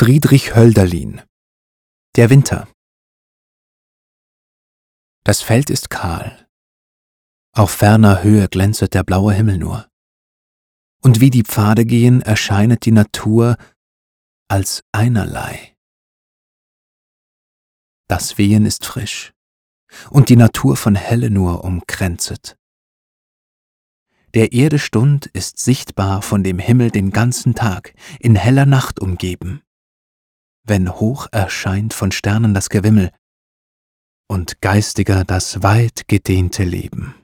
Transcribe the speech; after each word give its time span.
Friedrich 0.00 0.54
Hölderlin. 0.54 1.22
Der 2.14 2.30
Winter. 2.30 2.68
Das 5.24 5.42
Feld 5.42 5.70
ist 5.70 5.90
kahl, 5.90 6.48
auf 7.52 7.72
ferner 7.72 8.22
Höhe 8.22 8.46
glänzet 8.46 8.94
der 8.94 9.02
blaue 9.02 9.34
Himmel 9.34 9.58
nur, 9.58 9.88
und 11.02 11.18
wie 11.18 11.30
die 11.30 11.42
Pfade 11.42 11.84
gehen, 11.84 12.22
erscheinet 12.22 12.84
die 12.84 12.92
Natur 12.92 13.56
als 14.46 14.84
einerlei. 14.92 15.76
Das 18.06 18.38
Wehen 18.38 18.66
ist 18.66 18.86
frisch, 18.86 19.32
und 20.10 20.28
die 20.28 20.36
Natur 20.36 20.76
von 20.76 20.94
Helle 20.94 21.28
nur 21.28 21.64
umkränzet. 21.64 22.56
Der 24.34 24.52
Erde 24.52 24.78
Stund 24.78 25.26
ist 25.26 25.58
sichtbar 25.58 26.22
von 26.22 26.44
dem 26.44 26.60
Himmel 26.60 26.92
den 26.92 27.10
ganzen 27.10 27.56
Tag, 27.56 27.94
in 28.20 28.36
heller 28.36 28.64
Nacht 28.64 29.00
umgeben 29.00 29.64
wenn 30.68 30.90
hoch 30.94 31.26
erscheint 31.32 31.94
von 31.94 32.12
Sternen 32.12 32.54
das 32.54 32.68
Gewimmel 32.68 33.10
und 34.28 34.60
geistiger 34.60 35.24
das 35.24 35.62
weit 35.62 36.06
gedehnte 36.06 36.64
Leben. 36.64 37.14